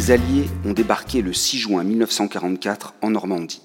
les 0.00 0.12
Alliés 0.12 0.46
ont 0.64 0.72
débarqué 0.72 1.20
le 1.20 1.34
6 1.34 1.58
juin 1.58 1.84
1944 1.84 2.94
en 3.02 3.10
Normandie. 3.10 3.60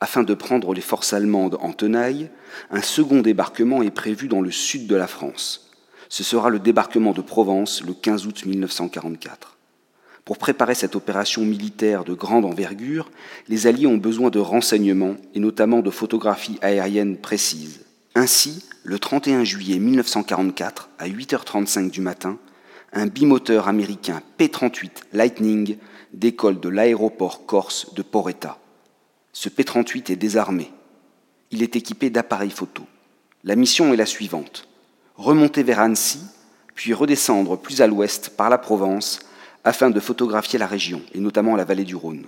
Afin 0.00 0.22
de 0.22 0.32
prendre 0.32 0.72
les 0.72 0.80
forces 0.80 1.12
allemandes 1.12 1.58
en 1.60 1.72
tenaille, 1.72 2.30
un 2.70 2.82
second 2.82 3.20
débarquement 3.20 3.82
est 3.82 3.90
prévu 3.90 4.28
dans 4.28 4.42
le 4.42 4.52
sud 4.52 4.86
de 4.86 4.94
la 4.94 5.08
France. 5.08 5.72
Ce 6.08 6.22
sera 6.22 6.50
le 6.50 6.60
débarquement 6.60 7.10
de 7.10 7.20
Provence 7.20 7.82
le 7.84 7.94
15 7.94 8.26
août 8.28 8.46
1944. 8.46 9.56
Pour 10.24 10.38
préparer 10.38 10.76
cette 10.76 10.94
opération 10.94 11.42
militaire 11.42 12.04
de 12.04 12.14
grande 12.14 12.44
envergure, 12.44 13.10
les 13.48 13.66
Alliés 13.66 13.88
ont 13.88 13.96
besoin 13.96 14.30
de 14.30 14.38
renseignements 14.38 15.16
et 15.34 15.40
notamment 15.40 15.80
de 15.80 15.90
photographies 15.90 16.60
aériennes 16.62 17.16
précises. 17.16 17.80
Ainsi, 18.14 18.66
le 18.84 19.00
31 19.00 19.42
juillet 19.42 19.80
1944, 19.80 20.90
à 21.00 21.08
8h35 21.08 21.90
du 21.90 22.02
matin, 22.02 22.38
un 22.92 23.06
bimoteur 23.06 23.68
américain 23.68 24.22
P-38 24.36 24.90
Lightning 25.12 25.76
décolle 26.12 26.58
de 26.60 26.68
l'aéroport 26.68 27.46
corse 27.46 27.94
de 27.94 28.02
Poretta. 28.02 28.58
Ce 29.32 29.48
P-38 29.48 30.12
est 30.12 30.16
désarmé. 30.16 30.72
Il 31.52 31.62
est 31.62 31.76
équipé 31.76 32.10
d'appareils 32.10 32.50
photo. 32.50 32.84
La 33.44 33.56
mission 33.56 33.92
est 33.94 33.96
la 33.96 34.06
suivante. 34.06 34.68
Remonter 35.16 35.62
vers 35.62 35.80
Annecy, 35.80 36.20
puis 36.74 36.92
redescendre 36.94 37.58
plus 37.58 37.80
à 37.80 37.86
l'ouest 37.86 38.30
par 38.30 38.50
la 38.50 38.58
Provence 38.58 39.20
afin 39.62 39.90
de 39.90 40.00
photographier 40.00 40.58
la 40.58 40.66
région, 40.66 41.02
et 41.12 41.20
notamment 41.20 41.54
la 41.54 41.64
vallée 41.64 41.84
du 41.84 41.94
Rhône. 41.94 42.26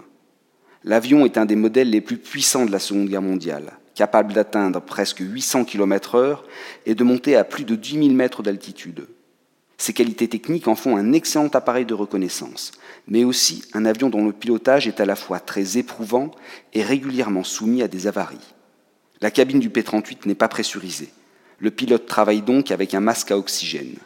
L'avion 0.85 1.25
est 1.25 1.39
un 1.39 1.47
des 1.47 1.57
modèles 1.57 1.91
les 1.91 2.01
plus 2.01 2.19
puissants 2.19 2.67
de 2.67 2.73
la 2.73 2.79
Seconde 2.79 3.09
Guerre 3.09 3.23
mondiale, 3.23 3.79
capable 3.95 4.33
d'atteindre 4.33 4.81
presque 4.81 5.21
800 5.21 5.65
km/h 5.65 6.39
et 6.87 6.95
de 6.95 7.05
monter 7.05 7.37
à 7.37 7.45
plus 7.45 7.65
de 7.65 7.75
10 7.75 8.05
000 8.05 8.09
mètres 8.11 8.43
d'altitude. 8.43 9.07
Ses 9.83 9.95
qualités 9.95 10.29
techniques 10.29 10.69
en 10.69 10.77
font 10.77 10.97
un 10.97 11.13
excellent 11.13 11.49
appareil 11.49 11.85
de 11.85 11.93
reconnaissance, 11.93 12.71
mais 13.09 13.25
aussi 13.25 13.65
un 13.73 13.85
avion 13.85 14.11
dont 14.11 14.25
le 14.25 14.33
pilotage 14.33 14.87
est 14.87 15.01
à 15.01 15.05
la 15.05 15.17
fois 15.17 15.41
très 15.41 15.77
éprouvant 15.77 16.31
et 16.73 16.85
régulièrement 16.85 17.43
soumis 17.43 17.83
à 17.83 17.89
des 17.89 18.07
avaries. 18.07 18.55
La 19.21 19.33
cabine 19.33 19.59
du 19.59 19.71
P-38 19.71 20.19
n'est 20.27 20.37
pas 20.37 20.47
pressurisée. 20.47 21.09
Le 21.59 21.73
pilote 21.73 22.07
travaille 22.07 22.43
donc 22.43 22.71
avec 22.71 22.95
un 22.95 23.01
masque 23.01 23.33
à 23.33 23.37
oxygène. 23.37 23.97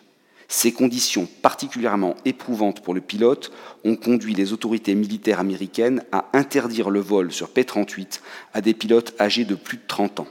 Ces 0.48 0.72
conditions 0.72 1.28
particulièrement 1.42 2.14
éprouvantes 2.24 2.82
pour 2.82 2.94
le 2.94 3.02
pilote 3.02 3.52
ont 3.84 3.96
conduit 3.96 4.32
les 4.32 4.54
autorités 4.54 4.94
militaires 4.94 5.40
américaines 5.40 6.04
à 6.10 6.30
interdire 6.32 6.88
le 6.88 7.00
vol 7.00 7.30
sur 7.30 7.50
P-38 7.50 8.20
à 8.54 8.62
des 8.62 8.72
pilotes 8.72 9.12
âgés 9.20 9.44
de 9.44 9.54
plus 9.54 9.76
de 9.76 9.86
30 9.86 10.20
ans. 10.20 10.28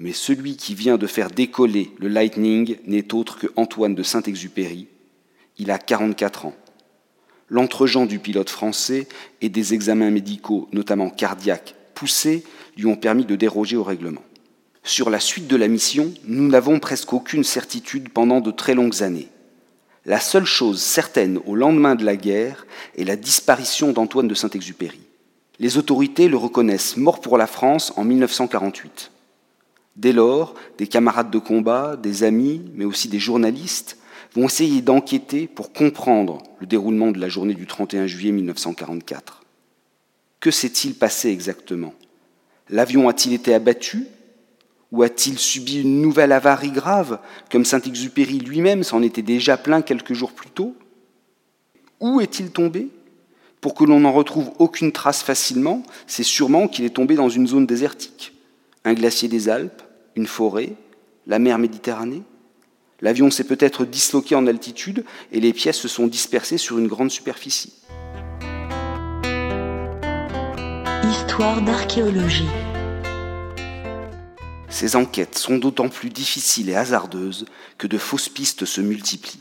Mais 0.00 0.14
celui 0.14 0.56
qui 0.56 0.74
vient 0.74 0.96
de 0.96 1.06
faire 1.06 1.30
décoller 1.30 1.92
le 1.98 2.08
Lightning 2.08 2.78
n'est 2.86 3.12
autre 3.12 3.38
que 3.38 3.48
Antoine 3.56 3.94
de 3.94 4.02
Saint-Exupéry. 4.02 4.88
Il 5.58 5.70
a 5.70 5.78
44 5.78 6.46
ans. 6.46 6.54
L'entregent 7.50 8.06
du 8.06 8.18
pilote 8.18 8.48
français 8.48 9.08
et 9.42 9.50
des 9.50 9.74
examens 9.74 10.10
médicaux, 10.10 10.70
notamment 10.72 11.10
cardiaques, 11.10 11.74
poussés, 11.94 12.44
lui 12.78 12.86
ont 12.86 12.96
permis 12.96 13.26
de 13.26 13.36
déroger 13.36 13.76
au 13.76 13.82
règlement. 13.84 14.22
Sur 14.84 15.10
la 15.10 15.20
suite 15.20 15.48
de 15.48 15.56
la 15.56 15.68
mission, 15.68 16.14
nous 16.24 16.48
n'avons 16.48 16.80
presque 16.80 17.12
aucune 17.12 17.44
certitude 17.44 18.08
pendant 18.08 18.40
de 18.40 18.50
très 18.50 18.74
longues 18.74 19.02
années. 19.02 19.28
La 20.06 20.18
seule 20.18 20.46
chose 20.46 20.80
certaine 20.80 21.40
au 21.44 21.54
lendemain 21.54 21.94
de 21.94 22.06
la 22.06 22.16
guerre 22.16 22.66
est 22.96 23.04
la 23.04 23.16
disparition 23.16 23.92
d'Antoine 23.92 24.28
de 24.28 24.34
Saint-Exupéry. 24.34 25.00
Les 25.58 25.76
autorités 25.76 26.28
le 26.28 26.38
reconnaissent 26.38 26.96
mort 26.96 27.20
pour 27.20 27.36
la 27.36 27.46
France 27.46 27.92
en 27.96 28.04
1948. 28.04 29.10
Dès 30.00 30.14
lors, 30.14 30.54
des 30.78 30.86
camarades 30.86 31.30
de 31.30 31.38
combat, 31.38 31.94
des 31.94 32.22
amis, 32.22 32.62
mais 32.74 32.86
aussi 32.86 33.08
des 33.08 33.18
journalistes 33.18 33.98
vont 34.34 34.46
essayer 34.46 34.80
d'enquêter 34.80 35.46
pour 35.46 35.74
comprendre 35.74 36.42
le 36.58 36.66
déroulement 36.66 37.10
de 37.10 37.18
la 37.18 37.28
journée 37.28 37.52
du 37.52 37.66
31 37.66 38.06
juillet 38.06 38.32
1944. 38.32 39.42
Que 40.40 40.50
s'est-il 40.50 40.94
passé 40.94 41.28
exactement? 41.28 41.92
L'avion 42.70 43.10
a-t-il 43.10 43.34
été 43.34 43.52
abattu? 43.52 44.06
Ou 44.90 45.02
a-t-il 45.02 45.38
subi 45.38 45.82
une 45.82 46.00
nouvelle 46.00 46.32
avarie 46.32 46.70
grave, 46.70 47.18
comme 47.50 47.66
Saint-Exupéry 47.66 48.38
lui-même 48.38 48.84
s'en 48.84 49.02
était 49.02 49.20
déjà 49.20 49.58
plaint 49.58 49.84
quelques 49.84 50.14
jours 50.14 50.32
plus 50.32 50.48
tôt? 50.48 50.74
Où 52.00 52.22
est-il 52.22 52.52
tombé? 52.52 52.88
Pour 53.60 53.74
que 53.74 53.84
l'on 53.84 54.00
n'en 54.00 54.12
retrouve 54.12 54.50
aucune 54.58 54.92
trace 54.92 55.22
facilement, 55.22 55.82
c'est 56.06 56.22
sûrement 56.22 56.68
qu'il 56.68 56.86
est 56.86 56.96
tombé 56.96 57.16
dans 57.16 57.28
une 57.28 57.46
zone 57.46 57.66
désertique. 57.66 58.32
Un 58.86 58.94
glacier 58.94 59.28
des 59.28 59.50
Alpes, 59.50 59.82
une 60.16 60.26
forêt, 60.26 60.74
la 61.26 61.38
mer 61.38 61.58
Méditerranée 61.58 62.22
L'avion 63.02 63.30
s'est 63.30 63.44
peut-être 63.44 63.84
disloqué 63.84 64.34
en 64.34 64.46
altitude 64.46 65.04
et 65.32 65.40
les 65.40 65.52
pièces 65.52 65.78
se 65.78 65.88
sont 65.88 66.06
dispersées 66.06 66.58
sur 66.58 66.78
une 66.78 66.88
grande 66.88 67.10
superficie. 67.10 67.72
Histoire 71.10 71.62
d'archéologie. 71.62 72.48
Ces 74.68 74.96
enquêtes 74.96 75.38
sont 75.38 75.56
d'autant 75.56 75.88
plus 75.88 76.10
difficiles 76.10 76.68
et 76.68 76.76
hasardeuses 76.76 77.46
que 77.78 77.86
de 77.86 77.98
fausses 77.98 78.28
pistes 78.28 78.66
se 78.66 78.80
multiplient. 78.80 79.40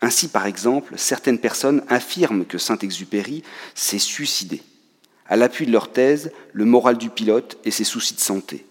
Ainsi, 0.00 0.28
par 0.28 0.46
exemple, 0.46 0.94
certaines 0.96 1.38
personnes 1.38 1.82
affirment 1.88 2.44
que 2.44 2.58
Saint-Exupéry 2.58 3.42
s'est 3.74 3.98
suicidé. 3.98 4.62
À 5.28 5.36
l'appui 5.36 5.66
de 5.66 5.72
leur 5.72 5.92
thèse, 5.92 6.32
le 6.52 6.64
moral 6.64 6.98
du 6.98 7.10
pilote 7.10 7.58
et 7.64 7.70
ses 7.70 7.84
soucis 7.84 8.14
de 8.14 8.20
santé. 8.20 8.66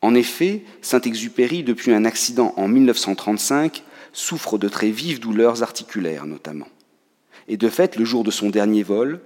En 0.00 0.14
effet, 0.14 0.62
Saint-Exupéry, 0.80 1.62
depuis 1.62 1.92
un 1.92 2.04
accident 2.04 2.54
en 2.56 2.68
1935, 2.68 3.82
souffre 4.12 4.58
de 4.58 4.68
très 4.68 4.90
vives 4.90 5.20
douleurs 5.20 5.62
articulaires 5.62 6.26
notamment. 6.26 6.68
Et 7.48 7.56
de 7.56 7.68
fait, 7.68 7.96
le 7.96 8.04
jour 8.04 8.24
de 8.24 8.30
son 8.30 8.50
dernier 8.50 8.82
vol, 8.82 9.20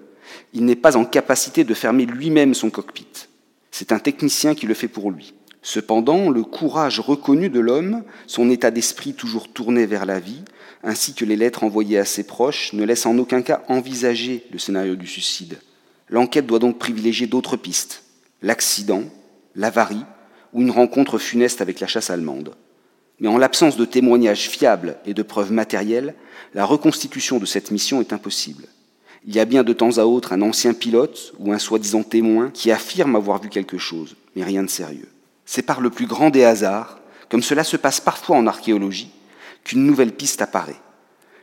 il 0.52 0.64
n'est 0.64 0.76
pas 0.76 0.96
en 0.96 1.04
capacité 1.04 1.64
de 1.64 1.74
fermer 1.74 2.06
lui-même 2.06 2.54
son 2.54 2.70
cockpit. 2.70 3.28
C'est 3.70 3.92
un 3.92 3.98
technicien 3.98 4.54
qui 4.54 4.66
le 4.66 4.74
fait 4.74 4.88
pour 4.88 5.10
lui. 5.10 5.34
Cependant, 5.62 6.30
le 6.30 6.42
courage 6.42 7.00
reconnu 7.00 7.48
de 7.48 7.60
l'homme, 7.60 8.02
son 8.26 8.50
état 8.50 8.70
d'esprit 8.70 9.14
toujours 9.14 9.52
tourné 9.52 9.86
vers 9.86 10.06
la 10.06 10.20
vie, 10.20 10.42
ainsi 10.82 11.14
que 11.14 11.24
les 11.24 11.36
lettres 11.36 11.64
envoyées 11.64 11.98
à 11.98 12.04
ses 12.04 12.24
proches, 12.24 12.72
ne 12.72 12.84
laissent 12.84 13.06
en 13.06 13.18
aucun 13.18 13.42
cas 13.42 13.62
envisager 13.68 14.44
le 14.52 14.58
scénario 14.58 14.96
du 14.96 15.06
suicide. 15.06 15.60
L'enquête 16.08 16.46
doit 16.46 16.58
donc 16.58 16.78
privilégier 16.78 17.26
d'autres 17.26 17.56
pistes 17.56 18.02
l'accident, 18.42 19.04
l'avarie 19.54 20.04
ou 20.52 20.60
une 20.60 20.70
rencontre 20.70 21.18
funeste 21.18 21.60
avec 21.60 21.80
la 21.80 21.86
chasse 21.86 22.10
allemande. 22.10 22.54
Mais 23.20 23.28
en 23.28 23.38
l'absence 23.38 23.76
de 23.76 23.84
témoignages 23.84 24.48
fiables 24.48 24.96
et 25.06 25.14
de 25.14 25.22
preuves 25.22 25.52
matérielles, 25.52 26.14
la 26.54 26.64
reconstitution 26.64 27.38
de 27.38 27.46
cette 27.46 27.70
mission 27.70 28.00
est 28.00 28.12
impossible. 28.12 28.64
Il 29.24 29.34
y 29.34 29.40
a 29.40 29.44
bien 29.44 29.62
de 29.62 29.72
temps 29.72 29.98
à 29.98 30.04
autre 30.04 30.32
un 30.32 30.42
ancien 30.42 30.74
pilote 30.74 31.32
ou 31.38 31.52
un 31.52 31.58
soi-disant 31.58 32.02
témoin 32.02 32.50
qui 32.52 32.72
affirme 32.72 33.14
avoir 33.14 33.40
vu 33.40 33.48
quelque 33.48 33.78
chose, 33.78 34.16
mais 34.34 34.42
rien 34.42 34.64
de 34.64 34.70
sérieux. 34.70 35.08
C'est 35.46 35.62
par 35.62 35.80
le 35.80 35.90
plus 35.90 36.06
grand 36.06 36.30
des 36.30 36.44
hasards, 36.44 36.98
comme 37.28 37.42
cela 37.42 37.62
se 37.62 37.76
passe 37.76 38.00
parfois 38.00 38.36
en 38.36 38.46
archéologie, 38.46 39.12
qu'une 39.62 39.86
nouvelle 39.86 40.12
piste 40.12 40.42
apparaît. 40.42 40.80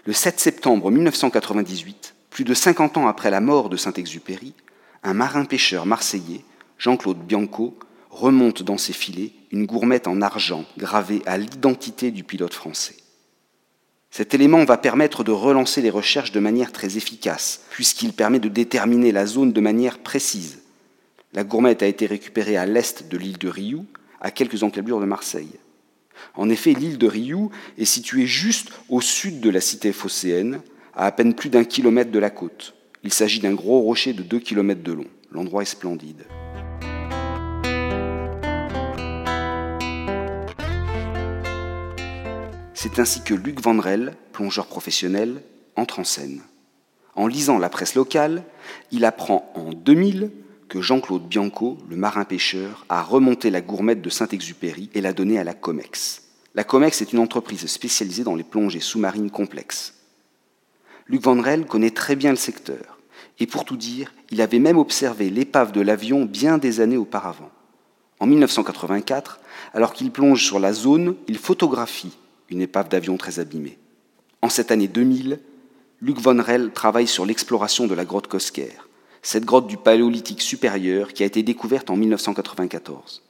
Le 0.06 0.14
7 0.14 0.40
septembre 0.40 0.92
1998, 0.92 2.16
plus 2.30 2.44
de 2.44 2.54
50 2.54 2.98
ans 2.98 3.08
après 3.08 3.32
la 3.32 3.42
mort 3.42 3.70
de 3.70 3.78
Saint-Exupéry, 3.78 4.54
un 5.04 5.14
marin-pêcheur 5.14 5.86
marseillais, 5.86 6.44
Jean-Claude 6.78 7.20
Bianco, 7.20 7.78
remonte 8.20 8.64
dans 8.64 8.78
ses 8.78 8.94
filets 8.94 9.32
une 9.52 9.66
gourmette 9.66 10.08
en 10.08 10.22
argent 10.22 10.66
gravée 10.78 11.22
à 11.26 11.38
l'identité 11.38 12.12
du 12.12 12.24
pilote 12.24 12.54
français. 12.54 12.96
Cet 14.12 14.34
élément 14.34 14.66
va 14.66 14.78
permettre 14.78 15.24
de 15.24 15.32
relancer 15.32 15.82
les 15.82 15.90
recherches 15.90 16.32
de 16.32 16.40
manière 16.40 16.72
très 16.72 16.98
efficace, 16.98 17.62
puisqu'il 17.70 18.14
permet 18.14 18.40
de 18.40 18.50
déterminer 18.50 19.12
la 19.12 19.26
zone 19.26 19.54
de 19.54 19.62
manière 19.62 20.00
précise. 20.00 20.60
La 21.34 21.44
gourmette 21.44 21.84
a 21.84 21.88
été 21.88 22.08
récupérée 22.08 22.58
à 22.58 22.66
l'est 22.66 23.08
de 23.08 23.18
l'île 23.18 23.38
de 23.38 23.50
Rioux, 23.50 23.86
à 24.20 24.32
quelques 24.32 24.64
encablures 24.64 25.00
de 25.00 25.06
Marseille. 25.06 25.60
En 26.36 26.50
effet, 26.50 26.74
l'île 26.74 26.98
de 26.98 27.08
Rioux 27.08 27.52
est 27.78 27.86
située 27.86 28.26
juste 28.26 28.72
au 28.90 29.00
sud 29.00 29.40
de 29.40 29.50
la 29.50 29.62
cité 29.62 29.94
phocéenne, 29.94 30.62
à 30.96 31.06
à 31.06 31.12
peine 31.12 31.34
plus 31.34 31.50
d'un 31.50 31.64
kilomètre 31.64 32.12
de 32.12 32.20
la 32.20 32.30
côte. 32.30 32.74
Il 33.04 33.14
s'agit 33.14 33.40
d'un 33.40 33.54
gros 33.54 33.80
rocher 33.80 34.12
de 34.12 34.24
deux 34.24 34.40
kilomètres 34.40 34.84
de 34.84 34.92
long. 34.92 35.08
L'endroit 35.32 35.62
est 35.62 35.66
splendide. 35.66 36.26
C'est 42.82 42.98
ainsi 42.98 43.22
que 43.22 43.34
Luc 43.34 43.60
Vandrel, 43.60 44.16
plongeur 44.32 44.66
professionnel, 44.66 45.44
entre 45.76 46.00
en 46.00 46.06
scène. 46.06 46.40
En 47.14 47.28
lisant 47.28 47.58
la 47.58 47.68
presse 47.68 47.94
locale, 47.94 48.46
il 48.94 49.04
apprend 49.04 49.52
en 49.54 49.74
2000 49.74 50.32
que 50.70 50.80
Jean-Claude 50.80 51.28
Bianco, 51.28 51.78
le 51.90 51.98
marin-pêcheur, 51.98 52.86
a 52.88 53.04
remonté 53.04 53.50
la 53.50 53.60
gourmette 53.60 54.02
de 54.02 54.10
Saint-Exupéry 54.10 54.90
et 54.94 55.02
l'a 55.02 55.12
donnée 55.12 55.38
à 55.38 55.44
la 55.44 55.54
COMEX. 55.54 56.22
La 56.56 56.64
COMEX 56.64 57.02
est 57.02 57.12
une 57.12 57.20
entreprise 57.20 57.66
spécialisée 57.66 58.24
dans 58.24 58.36
les 58.36 58.46
plongées 58.46 58.80
sous-marines 58.80 59.30
complexes. 59.30 59.96
Luc 61.08 61.22
Van 61.22 61.42
Rel 61.42 61.66
connaît 61.66 61.92
très 61.92 62.16
bien 62.16 62.30
le 62.30 62.38
secteur, 62.38 63.02
et 63.40 63.46
pour 63.46 63.66
tout 63.66 63.76
dire, 63.76 64.14
il 64.32 64.40
avait 64.40 64.58
même 64.58 64.78
observé 64.78 65.30
l'épave 65.30 65.74
de 65.74 65.82
l'avion 65.82 66.24
bien 66.24 66.58
des 66.58 66.80
années 66.80 66.96
auparavant. 66.96 67.52
En 68.22 68.26
1984, 68.26 69.42
alors 69.74 69.92
qu'il 69.92 70.12
plonge 70.12 70.46
sur 70.46 70.62
la 70.62 70.72
zone, 70.72 71.18
il 71.28 71.38
photographie 71.38 72.18
une 72.50 72.62
épave 72.62 72.90
d'avion 72.90 73.18
très 73.18 73.40
abîmée. 73.40 73.78
En 74.42 74.50
cette 74.50 74.72
année 74.72 74.88
2000, 74.88 75.40
Luc 76.02 76.20
von 76.20 76.42
Rell 76.42 76.72
travaille 76.72 77.08
sur 77.08 77.26
l'exploration 77.26 77.88
de 77.88 77.94
la 77.94 78.06
grotte 78.06 78.28
Kosker, 78.28 78.88
cette 79.22 79.46
grotte 79.46 79.68
du 79.68 79.78
Paléolithique 79.78 80.42
supérieur 80.42 81.14
qui 81.14 81.24
a 81.24 81.26
été 81.26 81.44
découverte 81.44 81.90
en 81.90 81.98
1994. 81.98 83.24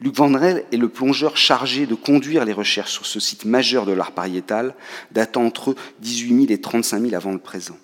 Luc 0.00 0.14
Van 0.14 0.32
Rel 0.32 0.66
est 0.72 0.76
le 0.76 0.90
plongeur 0.90 1.36
chargé 1.36 1.86
de 1.86 1.94
conduire 1.94 2.44
les 2.44 2.52
recherches 2.52 2.92
sur 2.92 3.06
ce 3.06 3.18
site 3.18 3.46
majeur 3.46 3.86
de 3.86 3.92
l'art 3.92 4.12
pariétal, 4.12 4.74
datant 5.10 5.46
entre 5.46 5.74
18 6.00 6.46
000 6.48 6.52
et 6.52 6.60
35 6.60 7.00
000 7.00 7.14
avant 7.14 7.32
le 7.32 7.38
présent. 7.38 7.78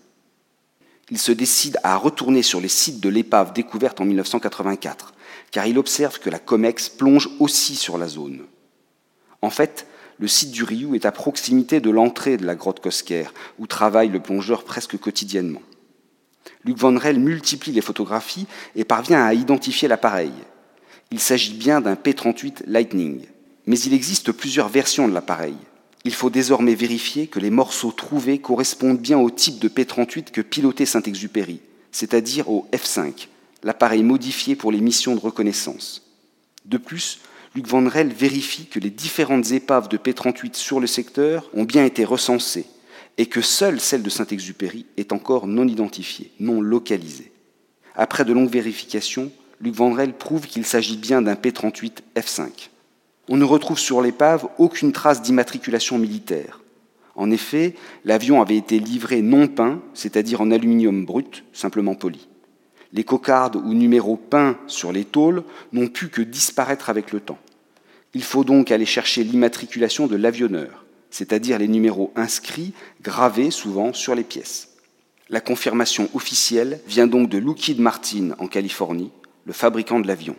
Il 1.11 1.19
se 1.19 1.33
décide 1.33 1.79
à 1.83 1.97
retourner 1.97 2.43
sur 2.43 2.61
les 2.61 2.69
sites 2.69 3.01
de 3.01 3.09
l'épave 3.09 3.55
découverte 3.55 4.01
en 4.01 4.05
1984, 4.05 5.15
car 5.51 5.67
il 5.67 5.79
observe 5.79 6.19
que 6.19 6.31
la 6.31 6.39
COMEX 6.39 6.91
plonge 6.91 7.31
aussi 7.39 7.77
sur 7.77 7.97
la 7.97 8.09
zone. 8.09 8.43
En 9.41 9.51
fait, 9.51 9.87
le 10.23 10.29
site 10.29 10.53
du 10.53 10.63
Rioux 10.63 10.95
est 10.95 11.05
à 11.05 11.11
proximité 11.11 11.81
de 11.81 11.91
l'entrée 11.91 12.37
de 12.37 12.47
la 12.47 12.55
grotte 12.55 12.79
Kosker, 12.79 13.25
où 13.59 13.67
travaille 13.67 14.09
le 14.09 14.21
plongeur 14.21 14.63
presque 14.63 14.97
quotidiennement. 14.97 15.63
Luc 16.65 16.77
Van 16.77 16.97
Rel 16.97 17.19
multiplie 17.19 17.73
les 17.73 17.81
photographies 17.81 18.47
et 18.77 18.85
parvient 18.85 19.25
à 19.25 19.35
identifier 19.35 19.89
l'appareil. 19.89 20.31
Il 21.11 21.19
s'agit 21.19 21.55
bien 21.55 21.81
d'un 21.81 21.97
P-38 21.97 22.63
Lightning. 22.69 23.23
Mais 23.67 23.77
il 23.81 23.95
existe 23.95 24.31
plusieurs 24.31 24.69
versions 24.69 25.09
de 25.09 25.13
l'appareil. 25.13 25.57
Il 26.05 26.15
faut 26.15 26.31
désormais 26.31 26.77
vérifier 26.77 27.27
que 27.27 27.41
les 27.41 27.51
morceaux 27.51 27.91
trouvés 27.91 28.39
correspondent 28.39 29.01
bien 29.01 29.19
au 29.19 29.29
type 29.29 29.59
de 29.59 29.67
P-38 29.67 30.31
que 30.31 30.41
pilotait 30.41 30.87
Saint-Exupéry, 30.87 31.59
c'est-à-dire 31.91 32.49
au 32.49 32.69
F5, 32.73 33.27
l'appareil 33.65 34.05
modifié 34.05 34.55
pour 34.55 34.71
les 34.71 34.81
missions 34.81 35.17
de 35.17 35.21
reconnaissance. 35.21 36.07
De 36.65 36.79
plus, 36.79 37.19
Luc 37.55 37.67
Van 37.67 37.87
Rel 37.87 38.13
vérifie 38.13 38.65
que 38.65 38.79
les 38.79 38.89
différentes 38.89 39.53
épaves 39.53 39.89
de 39.89 39.99
P-38 39.99 40.55
sur 40.55 40.81
le 40.81 40.87
secteur 40.87 41.51
ont 41.53 41.65
bien 41.65 41.85
été 41.85 42.03
recensées 42.03 42.65
et 43.19 43.27
que 43.27 43.43
seule 43.43 43.79
celle 43.79 44.03
de 44.03 44.09
Saint-Exupéry 44.09 44.87
est 44.97 45.13
encore 45.13 45.47
non 45.47 45.69
identifiée, 45.69 46.33
non 46.41 46.63
localisée. 46.63 47.31
Après 47.95 48.25
de 48.25 48.33
longues 48.33 48.49
vérifications, 48.49 49.31
Luc 49.61 49.75
Vandrel 49.75 50.15
prouve 50.15 50.47
qu'il 50.47 50.65
s'agit 50.65 50.97
bien 50.97 51.21
d'un 51.21 51.37
P-38 51.37 51.99
F5. 52.17 52.71
On 53.29 53.37
ne 53.37 53.45
retrouve 53.45 53.79
sur 53.79 54.01
l'épave 54.01 54.49
aucune 54.57 54.93
trace 54.93 55.21
d'immatriculation 55.21 55.99
militaire. 55.99 56.61
En 57.17 57.31
effet, 57.31 57.75
l'avion 58.07 58.41
avait 58.41 58.57
été 58.57 58.79
livré 58.79 59.21
non 59.21 59.47
peint, 59.47 59.83
c'est-à-dire 59.93 60.41
en 60.41 60.51
aluminium 60.51 61.05
brut, 61.05 61.45
simplement 61.53 61.95
poli. 61.95 62.29
Les 62.93 63.05
cocardes 63.05 63.57
ou 63.57 63.73
numéros 63.73 64.17
peints 64.17 64.59
sur 64.67 64.93
les 64.93 65.05
tôles 65.05 65.45
n'ont 65.73 65.89
pu 65.89 66.09
que 66.09 66.23
disparaître 66.23 66.91
avec 66.91 67.13
le 67.13 67.21
temps. 67.21 67.39
Il 68.15 68.23
faut 68.23 68.45
donc 68.45 68.71
aller 68.71 68.85
chercher 68.85 69.25
l'immatriculation 69.25 70.07
de 70.07 70.17
l'avionneur, 70.17 70.85
c'est-à-dire 71.11 71.59
les 71.59 71.69
numéros 71.69 72.13
inscrits, 72.17 72.75
gravés 73.01 73.51
souvent 73.51 73.95
sur 73.95 74.15
les 74.15 74.25
pièces. 74.25 74.69
La 75.31 75.41
confirmation 75.41 76.11
officielle 76.13 76.81
vient 76.87 77.07
donc 77.07 77.31
de 77.31 77.39
Lockheed 77.39 77.81
Martin 77.81 78.33
en 78.39 78.47
Californie, 78.47 79.11
le 79.47 79.55
fabricant 79.55 79.99
de 79.99 80.07
l'avion. 80.07 80.37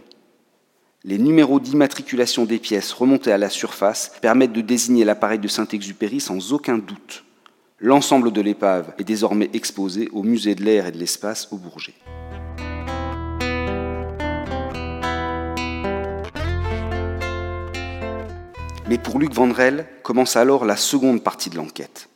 Les 1.04 1.18
numéros 1.18 1.60
d'immatriculation 1.60 2.46
des 2.46 2.60
pièces 2.60 2.94
remontés 2.94 3.32
à 3.32 3.38
la 3.38 3.50
surface 3.50 4.12
permettent 4.22 4.54
de 4.54 4.62
désigner 4.62 5.04
l'appareil 5.04 5.40
de 5.40 5.48
Saint-Exupéry 5.48 6.22
sans 6.22 6.54
aucun 6.54 6.78
doute. 6.78 7.26
L'ensemble 7.80 8.32
de 8.32 8.40
l'épave 8.40 8.94
est 9.00 9.04
désormais 9.04 9.50
exposé 9.54 10.08
au 10.14 10.24
musée 10.24 10.56
de 10.56 10.64
l'air 10.64 10.86
et 10.86 10.92
de 10.92 11.00
l'espace 11.00 11.50
au 11.52 11.58
Bourget. 11.58 11.96
Mais 18.94 19.00
pour 19.00 19.18
Luc 19.18 19.34
Vandrel 19.34 19.88
commence 20.04 20.36
alors 20.36 20.66
la 20.66 20.78
seconde 20.78 21.24
partie 21.24 21.50
de 21.50 21.56
l'enquête. 21.56 22.10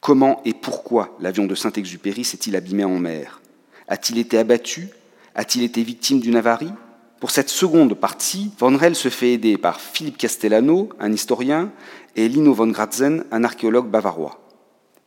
Comment 0.00 0.40
et 0.44 0.54
pourquoi 0.54 1.16
l'avion 1.18 1.46
de 1.46 1.56
Saint-Exupéry 1.56 2.22
s'est-il 2.22 2.54
abîmé 2.54 2.84
en 2.84 3.00
mer? 3.00 3.40
A-t-il 3.88 4.20
été 4.20 4.38
abattu? 4.38 4.90
A-t-il 5.34 5.64
été 5.64 5.82
victime 5.82 6.20
d'une 6.20 6.36
avarie? 6.36 6.70
Pour 7.18 7.32
cette 7.32 7.48
seconde 7.48 7.94
partie, 7.94 8.52
Vandrel 8.60 8.94
se 8.94 9.08
fait 9.08 9.32
aider 9.32 9.58
par 9.58 9.80
Philippe 9.80 10.16
Castellano, 10.16 10.88
un 11.00 11.10
historien, 11.10 11.72
et 12.14 12.28
Lino 12.28 12.54
von 12.54 12.68
Gratzen, 12.68 13.24
un 13.32 13.42
archéologue 13.42 13.90
bavarois. 13.90 14.38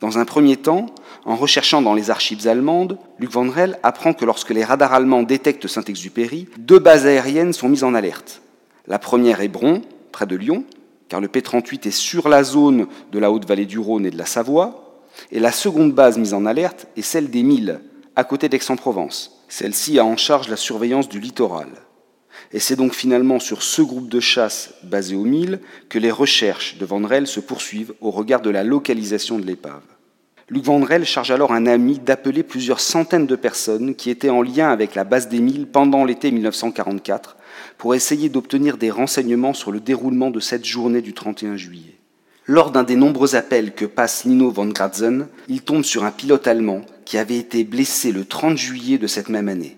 Dans 0.00 0.18
un 0.18 0.26
premier 0.26 0.58
temps, 0.58 0.94
en 1.24 1.36
recherchant 1.36 1.80
dans 1.80 1.94
les 1.94 2.10
archives 2.10 2.46
allemandes, 2.46 2.98
Luc 3.18 3.30
Vandrel 3.30 3.78
apprend 3.82 4.12
que 4.12 4.26
lorsque 4.26 4.50
les 4.50 4.62
radars 4.62 4.92
allemands 4.92 5.22
détectent 5.22 5.68
Saint-Exupéry, 5.68 6.48
deux 6.58 6.80
bases 6.80 7.06
aériennes 7.06 7.54
sont 7.54 7.70
mises 7.70 7.84
en 7.84 7.94
alerte. 7.94 8.42
La 8.86 8.98
première 8.98 9.40
est 9.40 9.48
Bron, 9.48 9.80
près 10.12 10.26
de 10.26 10.36
Lyon, 10.36 10.64
car 11.08 11.20
le 11.20 11.28
P-38 11.28 11.88
est 11.88 11.90
sur 11.90 12.28
la 12.28 12.44
zone 12.44 12.86
de 13.12 13.18
la 13.18 13.30
haute 13.30 13.46
vallée 13.46 13.66
du 13.66 13.78
Rhône 13.78 14.06
et 14.06 14.10
de 14.10 14.18
la 14.18 14.26
Savoie, 14.26 15.02
et 15.30 15.40
la 15.40 15.52
seconde 15.52 15.92
base 15.92 16.18
mise 16.18 16.34
en 16.34 16.46
alerte 16.46 16.86
est 16.96 17.02
celle 17.02 17.30
des 17.30 17.42
Milles, 17.42 17.80
à 18.14 18.24
côté 18.24 18.48
d'Aix-en-Provence. 18.48 19.44
Celle-ci 19.48 19.98
a 19.98 20.04
en 20.04 20.16
charge 20.16 20.48
la 20.48 20.56
surveillance 20.56 21.08
du 21.08 21.20
littoral. 21.20 21.68
Et 22.52 22.60
c'est 22.60 22.76
donc 22.76 22.94
finalement 22.94 23.40
sur 23.40 23.62
ce 23.62 23.82
groupe 23.82 24.08
de 24.08 24.20
chasse 24.20 24.74
basé 24.82 25.16
aux 25.16 25.24
Milles 25.24 25.60
que 25.88 25.98
les 25.98 26.10
recherches 26.10 26.78
de 26.78 26.86
Vandrel 26.86 27.26
se 27.26 27.40
poursuivent 27.40 27.94
au 28.00 28.10
regard 28.10 28.40
de 28.40 28.50
la 28.50 28.64
localisation 28.64 29.38
de 29.38 29.44
l'épave. 29.46 29.82
Luc 30.50 30.64
Vandrel 30.64 31.04
charge 31.04 31.30
alors 31.30 31.52
un 31.52 31.66
ami 31.66 31.98
d'appeler 31.98 32.42
plusieurs 32.42 32.80
centaines 32.80 33.26
de 33.26 33.36
personnes 33.36 33.94
qui 33.94 34.08
étaient 34.08 34.30
en 34.30 34.40
lien 34.40 34.70
avec 34.70 34.94
la 34.94 35.04
base 35.04 35.28
des 35.28 35.40
Milles 35.40 35.66
pendant 35.66 36.06
l'été 36.06 36.30
1944 36.30 37.36
pour 37.76 37.94
essayer 37.94 38.30
d'obtenir 38.30 38.78
des 38.78 38.90
renseignements 38.90 39.52
sur 39.52 39.72
le 39.72 39.80
déroulement 39.80 40.30
de 40.30 40.40
cette 40.40 40.64
journée 40.64 41.02
du 41.02 41.12
31 41.12 41.58
juillet. 41.58 41.96
Lors 42.46 42.70
d'un 42.70 42.82
des 42.82 42.96
nombreux 42.96 43.34
appels 43.34 43.74
que 43.74 43.84
passe 43.84 44.24
Nino 44.24 44.50
von 44.50 44.68
Gratzen, 44.68 45.28
il 45.48 45.60
tombe 45.60 45.84
sur 45.84 46.04
un 46.04 46.10
pilote 46.10 46.46
allemand 46.46 46.80
qui 47.04 47.18
avait 47.18 47.36
été 47.36 47.62
blessé 47.64 48.10
le 48.10 48.24
30 48.24 48.56
juillet 48.56 48.96
de 48.96 49.06
cette 49.06 49.28
même 49.28 49.50
année. 49.50 49.76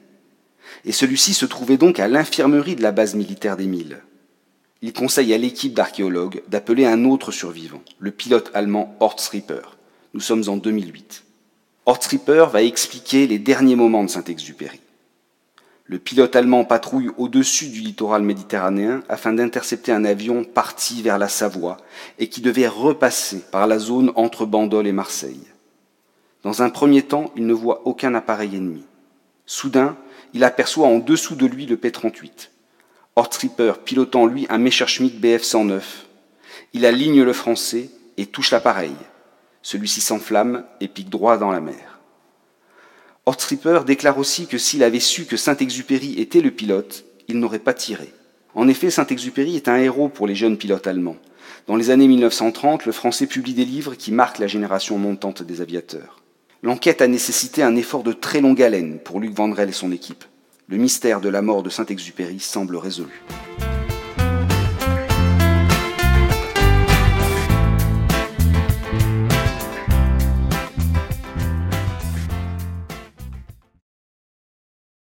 Et 0.85 0.93
celui-ci 0.93 1.35
se 1.35 1.47
trouvait 1.47 1.79
donc 1.79 1.99
à 1.99 2.07
l'infirmerie 2.07 2.77
de 2.77 2.83
la 2.83 2.93
base 2.93 3.17
militaire 3.17 3.57
des 3.57 3.67
Milles. 3.67 4.03
Il 4.83 4.93
conseille 4.93 5.35
à 5.35 5.39
l'équipe 5.39 5.75
d'archéologues 5.75 6.43
d'appeler 6.47 6.87
un 6.87 7.05
autre 7.07 7.33
survivant, 7.33 7.83
le 7.99 8.13
pilote 8.13 8.53
allemand 8.55 8.95
Horst 9.01 9.29
Ripper. 9.31 9.80
Nous 10.13 10.21
sommes 10.21 10.49
en 10.49 10.57
2008. 10.57 11.23
Horst 11.87 12.07
Ripper 12.07 12.47
va 12.53 12.63
expliquer 12.63 13.29
les 13.29 13.39
derniers 13.39 13.77
moments 13.77 14.03
de 14.03 14.11
Saint-Exupéry. 14.11 14.81
Le 15.85 15.99
pilote 15.99 16.35
allemand 16.35 16.65
patrouille 16.65 17.11
au-dessus 17.17 17.69
du 17.69 17.81
littoral 17.81 18.23
méditerranéen 18.23 19.03
afin 19.09 19.33
d'intercepter 19.33 19.93
un 19.93 20.05
avion 20.05 20.43
parti 20.43 21.03
vers 21.03 21.19
la 21.19 21.29
Savoie 21.29 21.77
et 22.19 22.29
qui 22.29 22.41
devait 22.41 22.67
repasser 22.67 23.41
par 23.53 23.69
la 23.69 23.79
zone 23.79 24.13
entre 24.17 24.47
Bandol 24.47 24.89
et 24.89 24.93
Marseille. 24.93 25.47
Dans 26.43 26.63
un 26.63 26.71
premier 26.71 27.03
temps, 27.03 27.33
il 27.37 27.47
ne 27.47 27.53
voit 27.53 27.83
aucun 27.87 28.15
appareil 28.15 28.57
ennemi. 28.57 28.85
Soudain, 29.47 29.97
il 30.33 30.43
aperçoit 30.43 30.89
en 30.89 30.99
dessous 30.99 31.37
de 31.37 31.47
lui 31.47 31.67
le 31.67 31.77
P-38. 31.77 32.51
Hortripper 33.15 33.75
pilotant 33.85 34.27
lui 34.27 34.47
un 34.49 34.59
Messerschmitt 34.59 35.21
Bf-109. 35.21 35.83
Il 36.73 36.87
aligne 36.87 37.23
le 37.23 37.33
français 37.33 37.91
et 38.17 38.27
touche 38.27 38.51
l'appareil. 38.51 38.95
Celui-ci 39.63 40.01
s'enflamme 40.01 40.65
et 40.81 40.89
pique 40.89 41.11
droit 41.11 41.37
dans 41.37 41.51
la 41.51 41.61
mer. 41.61 42.01
Hortripper 43.27 43.81
déclare 43.87 44.19
aussi 44.19 44.47
que 44.47 44.59
s'il 44.59 44.83
avait 44.83 45.01
su 45.01 45.27
que 45.27 45.37
Saint-Exupéry 45.37 46.21
était 46.21 46.41
le 46.41 46.51
pilote, 46.51 47.05
il 47.29 47.39
n'aurait 47.39 47.59
pas 47.59 47.75
tiré. 47.75 48.13
En 48.55 48.67
effet, 48.67 48.91
Saint-Exupéry 48.91 49.57
est 49.57 49.69
un 49.69 49.77
héros 49.77 50.09
pour 50.09 50.27
les 50.27 50.35
jeunes 50.35 50.57
pilotes 50.57 50.87
allemands. 50.87 51.17
Dans 51.67 51.77
les 51.77 51.91
années 51.91 52.09
1930, 52.09 52.87
le 52.87 52.93
français 52.93 53.27
publie 53.27 53.55
des 53.55 53.65
livres 53.65 53.95
qui 53.95 54.13
marquent 54.13 54.39
la 54.39 54.47
génération 54.47 54.99
montante 54.99 55.43
des 55.43 55.61
aviateurs. 55.61 56.23
L'enquête 56.63 57.01
a 57.01 57.07
nécessité 57.07 57.63
un 57.63 57.77
effort 57.77 58.03
de 58.03 58.13
très 58.13 58.41
longue 58.41 58.63
haleine 58.63 58.99
pour 58.99 59.21
Luc 59.21 59.33
Vandrel 59.33 59.69
et 59.69 59.73
son 59.73 59.93
équipe. 59.93 60.25
Le 60.69 60.77
mystère 60.77 61.21
de 61.21 61.29
la 61.29 61.43
mort 61.43 61.63
de 61.63 61.71
Saint-Exupéry 61.71 62.41
semble 62.41 62.77
résolu. 62.77 63.23